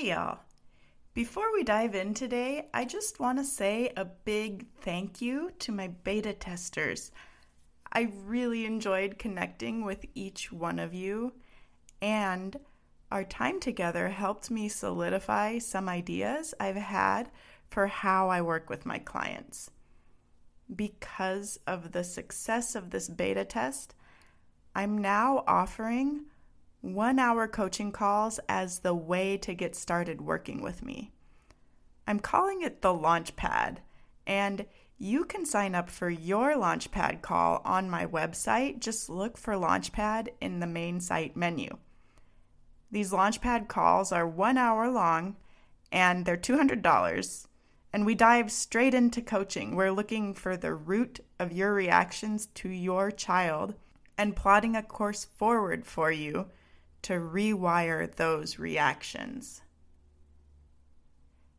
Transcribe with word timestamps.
Hey, 0.00 0.12
y'all. 0.12 0.38
Before 1.12 1.52
we 1.52 1.62
dive 1.62 1.94
in 1.94 2.14
today, 2.14 2.68
I 2.72 2.86
just 2.86 3.20
want 3.20 3.36
to 3.36 3.44
say 3.44 3.92
a 3.98 4.06
big 4.06 4.64
thank 4.80 5.20
you 5.20 5.52
to 5.58 5.72
my 5.72 5.88
beta 5.88 6.32
testers. 6.32 7.12
I 7.92 8.10
really 8.24 8.64
enjoyed 8.64 9.18
connecting 9.18 9.84
with 9.84 10.06
each 10.14 10.50
one 10.50 10.78
of 10.78 10.94
you, 10.94 11.34
and 12.00 12.56
our 13.12 13.24
time 13.24 13.60
together 13.60 14.08
helped 14.08 14.50
me 14.50 14.70
solidify 14.70 15.58
some 15.58 15.86
ideas 15.86 16.54
I've 16.58 16.76
had 16.76 17.30
for 17.68 17.86
how 17.86 18.30
I 18.30 18.40
work 18.40 18.70
with 18.70 18.86
my 18.86 19.00
clients. 19.00 19.70
Because 20.74 21.60
of 21.66 21.92
the 21.92 22.04
success 22.04 22.74
of 22.74 22.88
this 22.88 23.10
beta 23.10 23.44
test, 23.44 23.94
I'm 24.74 24.96
now 24.96 25.44
offering 25.46 26.22
one 26.80 27.18
hour 27.18 27.46
coaching 27.46 27.92
calls 27.92 28.40
as 28.48 28.80
the 28.80 28.94
way 28.94 29.36
to 29.36 29.54
get 29.54 29.74
started 29.74 30.20
working 30.20 30.62
with 30.62 30.82
me. 30.82 31.12
I'm 32.06 32.20
calling 32.20 32.62
it 32.62 32.82
the 32.82 32.94
Launchpad, 32.94 33.78
and 34.26 34.66
you 34.98 35.24
can 35.24 35.46
sign 35.46 35.74
up 35.74 35.88
for 35.88 36.10
your 36.10 36.54
Launchpad 36.54 37.22
call 37.22 37.62
on 37.64 37.88
my 37.88 38.04
website. 38.04 38.80
Just 38.80 39.08
look 39.08 39.38
for 39.38 39.54
Launchpad 39.54 40.28
in 40.40 40.60
the 40.60 40.66
main 40.66 41.00
site 41.00 41.36
menu. 41.36 41.78
These 42.90 43.10
Launchpad 43.10 43.66
calls 43.66 44.12
are 44.12 44.26
one 44.26 44.58
hour 44.58 44.90
long 44.90 45.36
and 45.90 46.26
they're 46.26 46.36
$200. 46.36 47.46
And 47.92 48.04
we 48.04 48.14
dive 48.14 48.52
straight 48.52 48.92
into 48.92 49.22
coaching. 49.22 49.74
We're 49.74 49.90
looking 49.90 50.34
for 50.34 50.56
the 50.56 50.74
root 50.74 51.20
of 51.38 51.50
your 51.50 51.72
reactions 51.72 52.46
to 52.56 52.68
your 52.68 53.10
child 53.10 53.74
and 54.18 54.36
plotting 54.36 54.76
a 54.76 54.82
course 54.82 55.24
forward 55.24 55.86
for 55.86 56.12
you 56.12 56.46
to 57.02 57.14
rewire 57.14 58.14
those 58.14 58.58
reactions. 58.58 59.62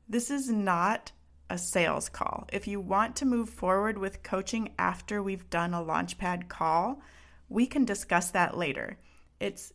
This 0.07 0.29
is 0.29 0.49
not 0.49 1.11
a 1.49 1.57
sales 1.57 2.09
call. 2.09 2.47
If 2.51 2.67
you 2.67 2.79
want 2.79 3.15
to 3.17 3.25
move 3.25 3.49
forward 3.49 3.97
with 3.97 4.23
coaching 4.23 4.73
after 4.77 5.21
we've 5.21 5.49
done 5.49 5.73
a 5.73 5.83
Launchpad 5.83 6.47
call, 6.47 7.01
we 7.49 7.65
can 7.65 7.85
discuss 7.85 8.31
that 8.31 8.57
later. 8.57 8.97
It's 9.39 9.73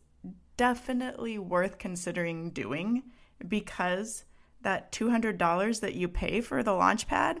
definitely 0.57 1.37
worth 1.37 1.77
considering 1.77 2.49
doing 2.49 3.03
because 3.47 4.25
that 4.61 4.91
$200 4.91 5.79
that 5.81 5.93
you 5.93 6.07
pay 6.07 6.41
for 6.41 6.63
the 6.63 6.71
Launchpad 6.71 7.39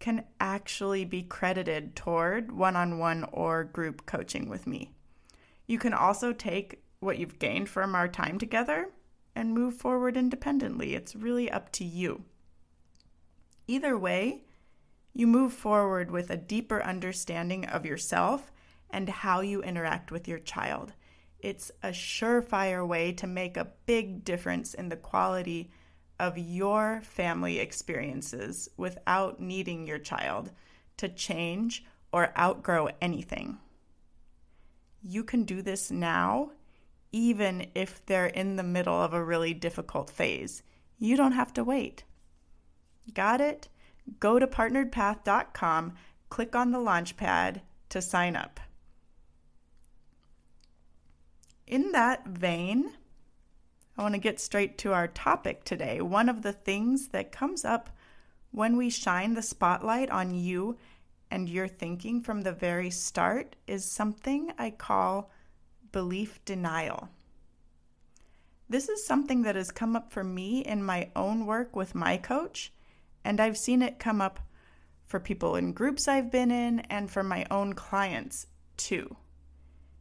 can 0.00 0.24
actually 0.40 1.04
be 1.04 1.22
credited 1.22 1.94
toward 1.96 2.52
one 2.52 2.76
on 2.76 2.98
one 2.98 3.24
or 3.32 3.64
group 3.64 4.06
coaching 4.06 4.48
with 4.48 4.66
me. 4.66 4.92
You 5.66 5.78
can 5.78 5.92
also 5.92 6.32
take 6.32 6.82
what 7.00 7.18
you've 7.18 7.38
gained 7.38 7.68
from 7.68 7.94
our 7.94 8.08
time 8.08 8.38
together 8.38 8.88
and 9.34 9.54
move 9.54 9.74
forward 9.74 10.16
independently. 10.16 10.94
It's 10.94 11.14
really 11.14 11.50
up 11.50 11.70
to 11.72 11.84
you. 11.84 12.24
Either 13.66 13.96
way, 13.96 14.42
you 15.12 15.26
move 15.26 15.52
forward 15.52 16.10
with 16.10 16.30
a 16.30 16.36
deeper 16.36 16.82
understanding 16.82 17.64
of 17.66 17.86
yourself 17.86 18.50
and 18.90 19.08
how 19.08 19.40
you 19.40 19.62
interact 19.62 20.10
with 20.10 20.26
your 20.26 20.38
child. 20.38 20.92
It's 21.40 21.70
a 21.82 21.88
surefire 21.88 22.86
way 22.86 23.12
to 23.12 23.26
make 23.26 23.56
a 23.56 23.72
big 23.86 24.24
difference 24.24 24.74
in 24.74 24.88
the 24.88 24.96
quality 24.96 25.70
of 26.18 26.36
your 26.36 27.00
family 27.02 27.60
experiences 27.60 28.68
without 28.76 29.40
needing 29.40 29.86
your 29.86 29.98
child 29.98 30.50
to 30.96 31.08
change 31.08 31.84
or 32.12 32.32
outgrow 32.36 32.88
anything. 33.00 33.58
You 35.00 35.22
can 35.22 35.44
do 35.44 35.62
this 35.62 35.92
now 35.92 36.50
even 37.12 37.66
if 37.74 38.04
they're 38.06 38.26
in 38.26 38.56
the 38.56 38.62
middle 38.62 39.00
of 39.00 39.12
a 39.12 39.24
really 39.24 39.54
difficult 39.54 40.10
phase. 40.10 40.62
You 40.98 41.16
don't 41.16 41.32
have 41.32 41.52
to 41.54 41.64
wait. 41.64 42.04
Got 43.14 43.40
it? 43.40 43.68
Go 44.20 44.38
to 44.38 44.46
partneredpath.com, 44.46 45.94
click 46.28 46.56
on 46.56 46.70
the 46.72 46.78
Launchpad 46.78 47.60
to 47.90 48.02
sign 48.02 48.36
up. 48.36 48.60
In 51.66 51.92
that 51.92 52.26
vein, 52.26 52.92
I 53.96 54.02
want 54.02 54.14
to 54.14 54.20
get 54.20 54.40
straight 54.40 54.78
to 54.78 54.92
our 54.92 55.08
topic 55.08 55.64
today. 55.64 56.00
One 56.00 56.28
of 56.28 56.42
the 56.42 56.52
things 56.52 57.08
that 57.08 57.32
comes 57.32 57.64
up 57.64 57.90
when 58.50 58.76
we 58.76 58.88
shine 58.88 59.34
the 59.34 59.42
spotlight 59.42 60.08
on 60.10 60.34
you 60.34 60.78
and 61.30 61.48
your 61.48 61.68
thinking 61.68 62.22
from 62.22 62.42
the 62.42 62.52
very 62.52 62.90
start 62.90 63.56
is 63.66 63.84
something 63.84 64.52
I 64.58 64.70
call 64.70 65.30
belief 65.92 66.44
denial. 66.44 67.08
This 68.68 68.88
is 68.88 69.06
something 69.06 69.42
that 69.42 69.56
has 69.56 69.70
come 69.70 69.96
up 69.96 70.12
for 70.12 70.22
me 70.22 70.60
in 70.60 70.82
my 70.82 71.10
own 71.16 71.46
work 71.46 71.74
with 71.74 71.94
my 71.94 72.18
coach, 72.18 72.72
and 73.24 73.40
I've 73.40 73.56
seen 73.56 73.80
it 73.80 73.98
come 73.98 74.20
up 74.20 74.40
for 75.06 75.18
people 75.18 75.56
in 75.56 75.72
groups 75.72 76.06
I've 76.06 76.30
been 76.30 76.50
in 76.50 76.80
and 76.80 77.10
for 77.10 77.22
my 77.22 77.46
own 77.50 77.72
clients 77.72 78.46
too. 78.76 79.16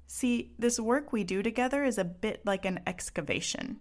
See, 0.06 0.54
this 0.60 0.80
work 0.80 1.12
we 1.12 1.24
do 1.24 1.42
together 1.42 1.84
is 1.84 1.98
a 1.98 2.04
bit 2.04 2.46
like 2.46 2.66
an 2.66 2.82
excavation. 2.86 3.80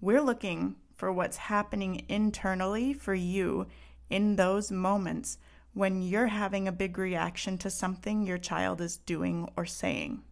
We're 0.00 0.20
looking 0.20 0.76
for 0.94 1.12
what's 1.12 1.36
happening 1.36 2.04
internally 2.08 2.92
for 2.92 3.14
you 3.14 3.66
in 4.10 4.36
those 4.36 4.70
moments 4.70 5.38
when 5.72 6.02
you're 6.02 6.28
having 6.28 6.68
a 6.68 6.72
big 6.72 6.98
reaction 6.98 7.58
to 7.58 7.70
something 7.70 8.26
your 8.26 8.38
child 8.38 8.80
is 8.80 8.96
doing 8.96 9.48
or 9.56 9.66
saying. 9.66 10.22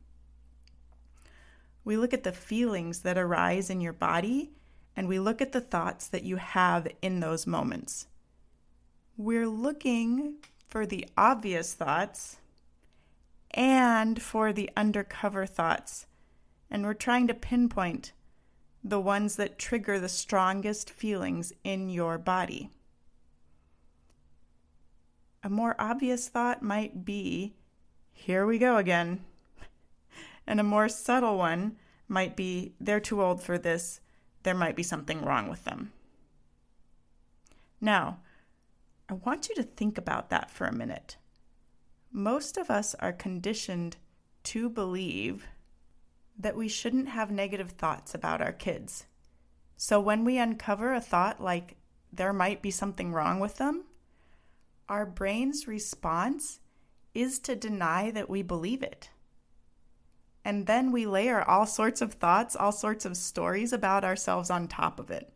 We 1.85 1.97
look 1.97 2.15
at 2.15 2.23
the 2.23 2.33
feelings 2.33 3.01
that 3.01 3.19
arise 3.19 3.71
in 3.71 3.81
your 3.81 3.93
body 3.93 4.53
and 4.97 5.09
we 5.09 5.19
look 5.19 5.41
at 5.41 5.53
the 5.53 5.61
thoughts 5.61 6.07
that 6.09 6.23
you 6.23 6.37
have 6.37 6.87
in 7.01 7.21
those 7.21 7.47
moments. 7.47 8.07
We're 9.17 9.49
looking 9.49 10.37
for 10.69 10.87
the 10.87 11.09
obvious 11.17 11.75
thoughts 11.75 12.39
and 13.51 14.21
for 14.21 14.53
the 14.53 14.71
undercover 14.77 15.45
thoughts, 15.45 16.07
and 16.71 16.85
we're 16.85 16.95
trying 16.95 17.27
to 17.29 17.35
pinpoint 17.35 18.13
the 18.83 19.01
ones 19.01 19.37
that 19.37 19.59
trigger 19.59 20.01
the 20.01 20.09
strongest 20.09 20.91
feelings 20.91 21.53
in 21.63 21.91
your 21.91 22.19
body. 22.19 22.71
A 25.45 25.51
more 25.51 25.77
obvious 25.79 26.29
thought 26.29 26.63
might 26.63 27.05
be 27.05 27.55
here 28.13 28.47
we 28.47 28.59
go 28.59 28.77
again 28.77 29.25
and 30.47 30.61
a 30.61 30.65
more 30.65 30.89
subtle 30.89 31.39
one 31.39 31.77
might 32.09 32.37
be 32.37 32.75
they're 32.81 33.01
too 33.01 33.23
old 33.23 33.43
for 33.43 33.59
this, 33.59 34.01
there 34.43 34.55
might 34.55 34.77
be 34.77 34.83
something 34.83 35.25
wrong 35.25 35.49
with 35.49 35.65
them. 35.65 35.93
Now, 37.81 38.19
I 39.09 39.15
want 39.15 39.49
you 39.49 39.55
to 39.57 39.63
think 39.63 39.99
about 39.99 40.31
that 40.31 40.51
for 40.51 40.67
a 40.67 40.75
minute. 40.75 41.17
Most 42.11 42.57
of 42.57 42.71
us 42.71 42.95
are 42.97 43.13
conditioned 43.13 43.97
to 44.45 44.69
believe 44.69 45.47
that 46.39 46.57
we 46.57 46.69
shouldn't 46.69 47.09
have 47.09 47.31
negative 47.31 47.71
thoughts 47.73 48.15
about 48.15 48.41
our 48.41 48.53
kids. 48.53 49.07
So 49.77 50.01
when 50.01 50.25
we 50.25 50.39
uncover 50.39 50.95
a 50.95 51.01
thought 51.01 51.41
like 51.41 51.77
there 52.13 52.33
might 52.33 52.63
be 52.63 52.71
something 52.71 53.13
wrong 53.13 53.41
with 53.41 53.57
them, 53.57 53.85
our 54.89 55.07
brain's 55.07 55.67
response 55.67 56.61
is 57.15 57.39
to 57.41 57.57
deny 57.57 58.11
that 58.11 58.31
we 58.31 58.43
believe 58.43 58.83
it. 58.83 59.11
And 60.45 60.67
then 60.67 60.91
we 60.91 61.07
layer 61.07 61.43
all 61.43 61.67
sorts 61.67 62.01
of 62.01 62.15
thoughts, 62.15 62.57
all 62.57 62.73
sorts 62.73 63.05
of 63.05 63.17
stories 63.17 63.73
about 63.73 64.05
ourselves 64.05 64.51
on 64.51 64.67
top 64.67 64.99
of 64.99 65.11
it. 65.11 65.33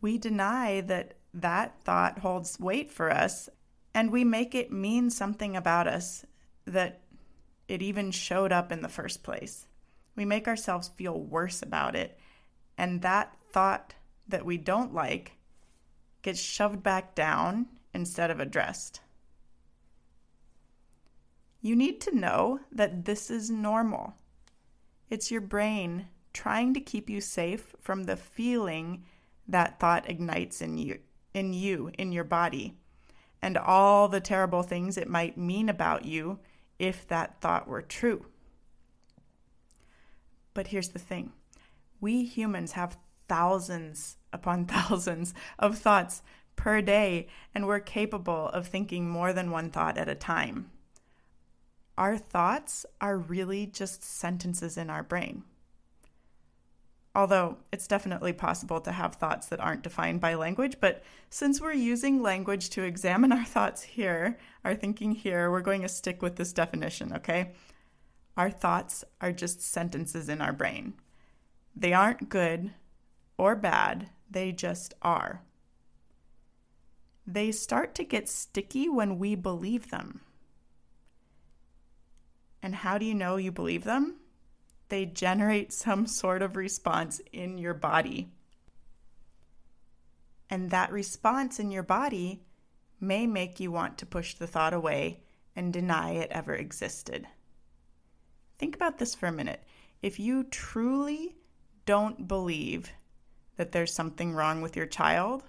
We 0.00 0.18
deny 0.18 0.80
that 0.82 1.14
that 1.34 1.80
thought 1.82 2.20
holds 2.20 2.58
weight 2.58 2.90
for 2.90 3.10
us, 3.10 3.48
and 3.94 4.10
we 4.10 4.24
make 4.24 4.54
it 4.54 4.72
mean 4.72 5.10
something 5.10 5.56
about 5.56 5.86
us 5.86 6.24
that 6.64 7.00
it 7.68 7.82
even 7.82 8.10
showed 8.10 8.52
up 8.52 8.72
in 8.72 8.82
the 8.82 8.88
first 8.88 9.22
place. 9.22 9.66
We 10.16 10.24
make 10.24 10.48
ourselves 10.48 10.88
feel 10.88 11.20
worse 11.20 11.62
about 11.62 11.94
it, 11.94 12.18
and 12.78 13.02
that 13.02 13.36
thought 13.50 13.94
that 14.28 14.44
we 14.44 14.56
don't 14.56 14.94
like 14.94 15.32
gets 16.22 16.40
shoved 16.40 16.82
back 16.82 17.14
down 17.14 17.66
instead 17.94 18.30
of 18.30 18.40
addressed. 18.40 19.00
You 21.66 21.74
need 21.74 22.00
to 22.02 22.14
know 22.14 22.60
that 22.70 23.04
this 23.06 23.28
is 23.28 23.50
normal. 23.50 24.14
It's 25.10 25.32
your 25.32 25.40
brain 25.40 26.06
trying 26.32 26.72
to 26.74 26.80
keep 26.80 27.10
you 27.10 27.20
safe 27.20 27.74
from 27.80 28.04
the 28.04 28.16
feeling 28.16 29.02
that 29.48 29.80
thought 29.80 30.08
ignites 30.08 30.60
in 30.60 30.78
you, 30.78 31.00
in 31.34 31.52
you, 31.52 31.90
in 31.98 32.12
your 32.12 32.22
body, 32.22 32.76
and 33.42 33.58
all 33.58 34.06
the 34.06 34.20
terrible 34.20 34.62
things 34.62 34.96
it 34.96 35.08
might 35.08 35.36
mean 35.36 35.68
about 35.68 36.04
you 36.04 36.38
if 36.78 37.06
that 37.08 37.40
thought 37.40 37.66
were 37.66 37.82
true. 37.82 38.26
But 40.54 40.68
here's 40.68 40.90
the 40.90 41.00
thing 41.00 41.32
we 42.00 42.24
humans 42.24 42.72
have 42.72 42.96
thousands 43.28 44.18
upon 44.32 44.66
thousands 44.66 45.34
of 45.58 45.78
thoughts 45.78 46.22
per 46.54 46.80
day, 46.80 47.26
and 47.52 47.66
we're 47.66 47.80
capable 47.80 48.50
of 48.50 48.68
thinking 48.68 49.08
more 49.08 49.32
than 49.32 49.50
one 49.50 49.70
thought 49.70 49.98
at 49.98 50.08
a 50.08 50.14
time. 50.14 50.70
Our 51.98 52.18
thoughts 52.18 52.84
are 53.00 53.16
really 53.16 53.66
just 53.66 54.04
sentences 54.04 54.76
in 54.76 54.90
our 54.90 55.02
brain. 55.02 55.44
Although 57.14 57.56
it's 57.72 57.86
definitely 57.86 58.34
possible 58.34 58.78
to 58.82 58.92
have 58.92 59.14
thoughts 59.14 59.46
that 59.46 59.60
aren't 59.60 59.82
defined 59.82 60.20
by 60.20 60.34
language, 60.34 60.76
but 60.80 61.02
since 61.30 61.62
we're 61.62 61.72
using 61.72 62.20
language 62.20 62.68
to 62.70 62.82
examine 62.82 63.32
our 63.38 63.44
thoughts 63.44 63.82
here, 63.82 64.38
our 64.64 64.74
thinking 64.74 65.12
here, 65.12 65.50
we're 65.50 65.62
going 65.62 65.80
to 65.80 65.88
stick 65.88 66.20
with 66.20 66.36
this 66.36 66.52
definition, 66.52 67.14
okay? 67.14 67.52
Our 68.36 68.50
thoughts 68.50 69.02
are 69.22 69.32
just 69.32 69.62
sentences 69.62 70.28
in 70.28 70.42
our 70.42 70.52
brain. 70.52 70.92
They 71.74 71.94
aren't 71.94 72.28
good 72.28 72.72
or 73.38 73.56
bad, 73.56 74.10
they 74.30 74.52
just 74.52 74.92
are. 75.00 75.42
They 77.26 77.50
start 77.50 77.94
to 77.94 78.04
get 78.04 78.28
sticky 78.28 78.90
when 78.90 79.18
we 79.18 79.34
believe 79.34 79.90
them. 79.90 80.20
And 82.66 82.74
how 82.74 82.98
do 82.98 83.06
you 83.06 83.14
know 83.14 83.36
you 83.36 83.52
believe 83.52 83.84
them? 83.84 84.16
they 84.88 85.04
generate 85.04 85.72
some 85.72 86.06
sort 86.06 86.42
of 86.42 86.56
response 86.56 87.20
in 87.32 87.58
your 87.58 87.74
body. 87.74 88.28
And 90.48 90.70
that 90.70 90.92
response 90.92 91.58
in 91.58 91.70
your 91.70 91.82
body 91.82 92.42
may 93.00 93.26
make 93.26 93.58
you 93.58 93.72
want 93.72 93.98
to 93.98 94.06
push 94.06 94.34
the 94.34 94.46
thought 94.46 94.72
away 94.72 95.20
and 95.56 95.72
deny 95.72 96.12
it 96.12 96.30
ever 96.30 96.54
existed. 96.54 97.26
Think 98.58 98.76
about 98.76 98.98
this 98.98 99.14
for 99.14 99.26
a 99.26 99.32
minute. 99.32 99.62
If 100.02 100.20
you 100.20 100.44
truly 100.44 101.36
don't 101.84 102.28
believe 102.28 102.90
that 103.56 103.72
there's 103.72 103.94
something 103.94 104.34
wrong 104.34 104.62
with 104.62 104.76
your 104.76 104.86
child, 104.86 105.42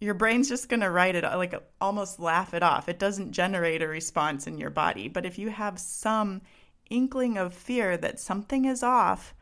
your 0.00 0.14
brain's 0.14 0.48
just 0.48 0.68
going 0.68 0.80
to 0.80 0.90
write 0.90 1.16
it 1.16 1.24
like 1.24 1.54
almost 1.80 2.20
laugh 2.20 2.54
it 2.54 2.62
off. 2.62 2.88
It 2.88 2.98
doesn't 2.98 3.32
generate 3.32 3.82
a 3.82 3.88
response 3.88 4.46
in 4.46 4.58
your 4.58 4.70
body. 4.70 5.08
But 5.08 5.26
if 5.26 5.38
you 5.38 5.50
have 5.50 5.78
some 5.78 6.42
inkling 6.88 7.36
of 7.36 7.52
fear 7.52 7.96
that 7.96 8.20
something 8.20 8.64
is 8.64 8.82
off, 8.82 9.34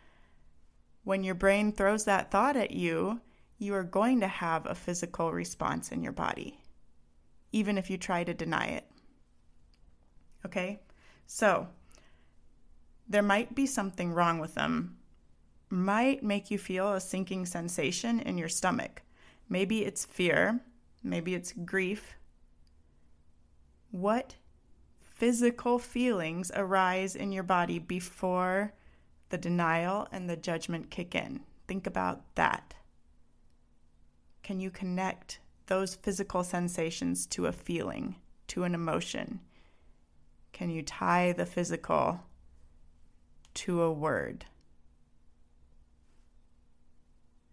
when 1.04 1.22
your 1.22 1.34
brain 1.34 1.72
throws 1.72 2.04
that 2.04 2.30
thought 2.30 2.56
at 2.56 2.70
you, 2.70 3.20
you 3.58 3.74
are 3.74 3.84
going 3.84 4.20
to 4.20 4.28
have 4.28 4.66
a 4.66 4.74
physical 4.74 5.32
response 5.32 5.92
in 5.92 6.02
your 6.02 6.12
body, 6.12 6.58
even 7.52 7.78
if 7.78 7.90
you 7.90 7.96
try 7.96 8.24
to 8.24 8.34
deny 8.34 8.66
it. 8.66 8.84
Okay? 10.44 10.80
So, 11.26 11.68
there 13.08 13.22
might 13.22 13.54
be 13.54 13.66
something 13.66 14.12
wrong 14.12 14.38
with 14.38 14.54
them, 14.54 14.96
might 15.70 16.22
make 16.22 16.50
you 16.50 16.58
feel 16.58 16.92
a 16.92 17.00
sinking 17.00 17.46
sensation 17.46 18.20
in 18.20 18.38
your 18.38 18.48
stomach. 18.48 19.02
Maybe 19.48 19.84
it's 19.84 20.04
fear, 20.04 20.60
maybe 21.02 21.34
it's 21.34 21.52
grief. 21.52 22.16
What 23.90 24.36
physical 25.00 25.78
feelings 25.78 26.50
arise 26.54 27.16
in 27.16 27.32
your 27.32 27.42
body 27.42 27.78
before 27.78 28.74
the 29.28 29.38
denial 29.38 30.06
and 30.12 30.28
the 30.28 30.36
judgment 30.36 30.90
kick 30.90 31.14
in. 31.14 31.40
Think 31.66 31.86
about 31.86 32.22
that. 32.34 32.74
Can 34.42 34.60
you 34.60 34.70
connect 34.70 35.40
those 35.66 35.96
physical 35.96 36.44
sensations 36.44 37.26
to 37.26 37.46
a 37.46 37.52
feeling, 37.52 38.16
to 38.48 38.64
an 38.64 38.74
emotion? 38.74 39.40
Can 40.52 40.70
you 40.70 40.82
tie 40.82 41.32
the 41.32 41.46
physical 41.46 42.20
to 43.54 43.82
a 43.82 43.92
word? 43.92 44.44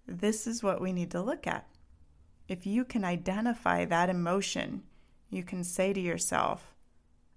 This 0.06 0.46
is 0.46 0.62
what 0.62 0.82
we 0.82 0.94
need 0.94 1.12
to 1.12 1.22
look 1.22 1.48
at. 1.48 1.68
If 2.48 2.66
you 2.66 2.84
can 2.84 3.06
identify 3.06 3.86
that 3.86 4.10
emotion, 4.10 4.84
you 5.30 5.44
can 5.44 5.64
say 5.64 5.94
to 5.94 6.00
yourself, 6.00 6.76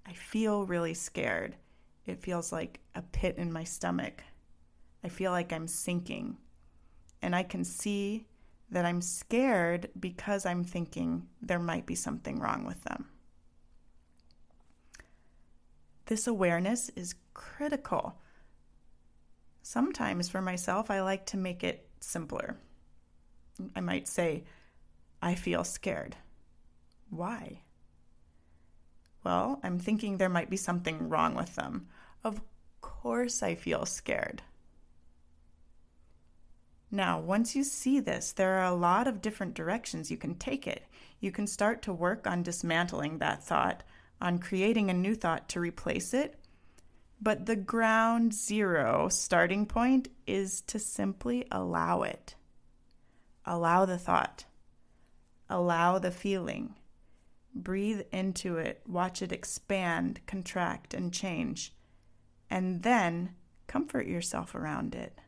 I 0.07 0.13
feel 0.13 0.67
really 0.67 0.95
scared. 0.95 1.57
It 2.05 2.23
feels 2.23 2.53
like 2.53 2.81
a 2.95 3.03
pit 3.03 3.37
in 3.39 3.53
my 3.53 3.65
stomach. 3.65 4.23
I 5.03 5.09
feel 5.09 5.33
like 5.33 5.53
I'm 5.53 5.69
sinking. 5.69 6.37
And 7.23 7.35
I 7.35 7.43
can 7.43 7.65
see 7.65 8.27
that 8.71 8.85
I'm 8.85 9.01
scared 9.01 9.91
because 9.99 10.45
I'm 10.45 10.65
thinking 10.65 11.27
there 11.41 11.59
might 11.59 11.87
be 11.87 11.95
something 11.95 12.39
wrong 12.39 12.65
with 12.65 12.83
them. 12.85 13.07
This 16.07 16.27
awareness 16.27 16.89
is 16.91 17.15
critical. 17.35 18.21
Sometimes 19.63 20.29
for 20.29 20.41
myself, 20.41 20.91
I 20.91 21.01
like 21.03 21.27
to 21.27 21.37
make 21.37 21.65
it 21.65 21.89
simpler. 22.01 22.57
I 23.75 23.81
might 23.81 24.07
say, 24.07 24.45
I 25.23 25.35
feel 25.35 25.65
scared. 25.65 26.17
Why? 27.11 27.63
Well, 29.25 29.61
I'm 29.63 29.79
thinking 29.79 30.17
there 30.17 30.29
might 30.29 30.51
be 30.51 30.57
something 30.57 31.09
wrong 31.09 31.35
with 31.35 31.57
them. 31.57 31.89
Of 32.23 32.41
course, 32.81 33.43
I 33.43 33.55
feel 33.55 33.85
scared. 33.87 34.43
Now, 36.91 37.19
once 37.19 37.57
you 37.57 37.65
see 37.65 37.99
this, 37.99 38.33
there 38.33 38.59
are 38.59 38.67
a 38.67 38.75
lot 38.75 39.09
of 39.09 39.21
different 39.21 39.55
directions 39.55 40.11
you 40.11 40.17
can 40.17 40.37
take 40.37 40.67
it. 40.67 40.87
You 41.19 41.33
can 41.33 41.47
start 41.47 41.83
to 41.83 41.93
work 41.93 42.27
on 42.27 42.43
dismantling 42.43 43.19
that 43.19 43.43
thought, 43.43 43.83
on 44.21 44.39
creating 44.39 44.91
a 44.91 44.95
new 44.95 45.15
thought 45.15 45.49
to 45.51 45.61
replace 45.61 46.15
it. 46.15 46.39
But 47.21 47.47
the 47.47 47.57
ground 47.57 48.33
zero 48.33 49.09
starting 49.09 49.67
point 49.67 50.09
is 50.27 50.61
to 50.63 50.79
simply 50.79 51.47
allow 51.51 52.03
it. 52.03 52.37
Allow 53.45 53.87
the 53.87 53.99
thought, 53.99 54.45
allow 55.49 55.99
the 55.99 56.11
feeling, 56.11 56.75
Breathe 57.57 58.03
into 58.13 58.59
it, 58.59 58.83
watch 58.87 59.23
it 59.23 59.33
expand, 59.33 60.21
contract, 60.27 60.93
and 60.93 61.11
change, 61.11 61.73
and 62.51 62.83
then 62.83 63.35
comfort 63.67 64.07
yourself 64.07 64.55
around 64.55 64.95
it. 64.95 65.19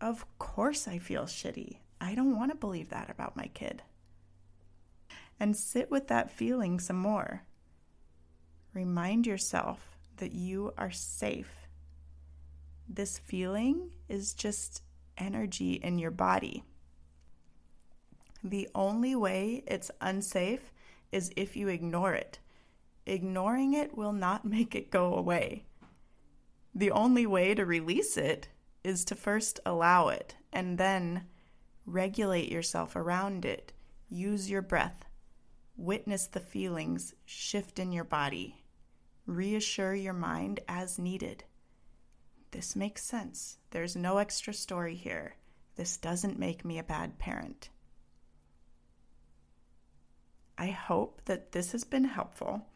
Of 0.00 0.24
course, 0.38 0.88
I 0.88 0.98
feel 0.98 1.24
shitty. 1.24 1.80
I 2.00 2.14
don't 2.14 2.36
want 2.36 2.52
to 2.52 2.56
believe 2.56 2.88
that 2.88 3.10
about 3.10 3.36
my 3.36 3.48
kid. 3.48 3.82
And 5.38 5.54
sit 5.54 5.90
with 5.90 6.08
that 6.08 6.30
feeling 6.30 6.80
some 6.80 6.96
more. 6.96 7.42
Remind 8.72 9.26
yourself 9.26 9.98
that 10.16 10.32
you 10.32 10.72
are 10.78 10.90
safe. 10.90 11.68
This 12.88 13.18
feeling 13.18 13.90
is 14.08 14.32
just 14.32 14.82
energy 15.18 15.74
in 15.74 15.98
your 15.98 16.10
body. 16.10 16.64
The 18.44 18.68
only 18.74 19.16
way 19.16 19.64
it's 19.66 19.90
unsafe 20.02 20.70
is 21.10 21.32
if 21.34 21.56
you 21.56 21.68
ignore 21.68 22.12
it. 22.12 22.38
Ignoring 23.06 23.72
it 23.72 23.96
will 23.96 24.12
not 24.12 24.44
make 24.56 24.74
it 24.74 24.90
go 24.90 25.14
away. 25.14 25.64
The 26.74 26.90
only 26.90 27.26
way 27.26 27.54
to 27.54 27.64
release 27.64 28.18
it 28.18 28.48
is 28.82 29.06
to 29.06 29.14
first 29.14 29.60
allow 29.64 30.08
it 30.08 30.34
and 30.52 30.76
then 30.76 31.24
regulate 31.86 32.52
yourself 32.52 32.96
around 32.96 33.46
it. 33.46 33.72
Use 34.10 34.50
your 34.50 34.62
breath. 34.62 35.06
Witness 35.76 36.26
the 36.26 36.40
feelings 36.40 37.14
shift 37.24 37.78
in 37.78 37.92
your 37.92 38.04
body. 38.04 38.62
Reassure 39.26 39.94
your 39.94 40.12
mind 40.12 40.60
as 40.68 40.98
needed. 40.98 41.44
This 42.50 42.76
makes 42.76 43.02
sense. 43.02 43.56
There's 43.70 43.96
no 43.96 44.18
extra 44.18 44.52
story 44.52 44.96
here. 44.96 45.36
This 45.76 45.96
doesn't 45.96 46.38
make 46.38 46.64
me 46.64 46.78
a 46.78 46.84
bad 46.84 47.18
parent. 47.18 47.70
I 50.56 50.66
hope 50.68 51.22
that 51.24 51.52
this 51.52 51.72
has 51.72 51.84
been 51.84 52.04
helpful. 52.04 52.66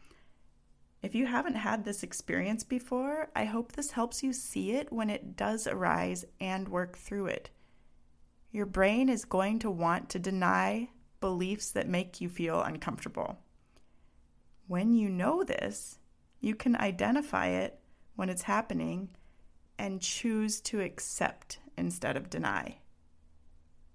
If 1.01 1.15
you 1.15 1.27
haven't 1.27 1.55
had 1.55 1.85
this 1.85 2.03
experience 2.03 2.63
before, 2.63 3.29
I 3.35 3.45
hope 3.45 3.71
this 3.71 3.91
helps 3.91 4.21
you 4.21 4.33
see 4.33 4.71
it 4.73 4.91
when 4.91 5.09
it 5.09 5.37
does 5.37 5.65
arise 5.65 6.25
and 6.41 6.67
work 6.67 6.97
through 6.97 7.27
it. 7.27 7.49
Your 8.51 8.65
brain 8.65 9.07
is 9.07 9.23
going 9.23 9.59
to 9.59 9.71
want 9.71 10.09
to 10.09 10.19
deny 10.19 10.89
beliefs 11.21 11.71
that 11.71 11.87
make 11.87 12.19
you 12.19 12.27
feel 12.27 12.61
uncomfortable. 12.61 13.37
When 14.67 14.93
you 14.93 15.09
know 15.09 15.43
this, 15.43 15.99
you 16.41 16.55
can 16.55 16.75
identify 16.75 17.47
it 17.47 17.79
when 18.15 18.29
it's 18.29 18.43
happening 18.43 19.09
and 19.77 20.01
choose 20.01 20.59
to 20.61 20.81
accept 20.81 21.59
instead 21.77 22.17
of 22.17 22.29
deny. 22.29 22.79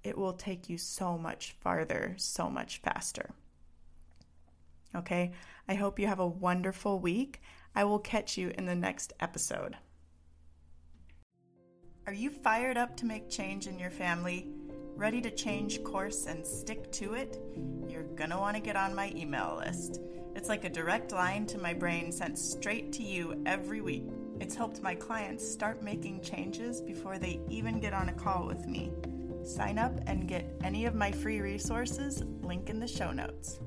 It 0.03 0.17
will 0.17 0.33
take 0.33 0.69
you 0.69 0.79
so 0.79 1.19
much 1.19 1.55
farther, 1.61 2.15
so 2.17 2.49
much 2.49 2.79
faster. 2.79 3.31
Okay? 4.95 5.33
I 5.69 5.75
hope 5.75 5.99
you 5.99 6.07
have 6.07 6.21
a 6.21 6.27
wonderful 6.27 6.99
week. 6.99 7.41
I 7.75 7.85
will 7.85 7.99
catch 7.99 8.37
you 8.37 8.53
in 8.57 8.67
the 8.67 8.75
next 8.75 9.13
episode. 9.21 9.77
Are 12.07 12.13
you 12.13 12.31
fired 12.31 12.77
up 12.77 12.97
to 12.99 13.07
make 13.07 13.31
change 13.31 13.67
in 13.67 13.79
your 13.79 13.91
family? 13.91 14.49
Ready 14.95 15.21
to 15.23 15.31
change 15.31 15.83
course 15.83 16.27
and 16.27 16.47
stick 16.47 16.93
to 16.93 17.15
it? 17.15 17.39
You're 17.89 18.03
gonna 18.03 18.39
wanna 18.39 18.61
get 18.61 18.77
on 18.77 18.95
my 18.95 19.13
email 19.17 19.57
list. 19.59 20.01
It's 20.37 20.49
like 20.49 20.65
a 20.65 20.69
direct 20.69 21.13
line 21.13 21.47
to 21.47 21.59
my 21.59 21.73
brain 21.73 22.13
sent 22.13 22.39
straight 22.39 22.93
to 22.93 23.03
you 23.03 23.43
every 23.47 23.81
week. 23.81 24.05
It's 24.41 24.55
helped 24.55 24.83
my 24.83 24.95
clients 24.95 25.49
start 25.49 25.83
making 25.83 26.21
changes 26.21 26.81
before 26.81 27.19
they 27.19 27.41
even 27.49 27.81
get 27.81 27.95
on 27.95 28.09
a 28.09 28.13
call 28.13 28.47
with 28.47 28.67
me. 28.67 28.93
Sign 29.45 29.79
up 29.79 29.99
and 30.07 30.29
get 30.29 30.59
any 30.63 30.87
of 30.87 30.95
my 30.95 31.11
free 31.11 31.41
resources, 31.41 32.23
link 32.43 32.69
in 32.69 32.81
the 32.81 32.87
show 32.87 33.13
notes. 33.13 33.61